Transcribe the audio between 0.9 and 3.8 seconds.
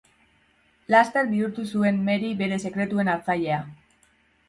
Laster bihurtu zuen Mary bere sekretuen hartzailea.